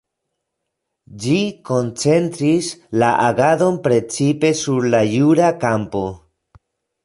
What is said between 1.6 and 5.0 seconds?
koncentris la agadon precipe sur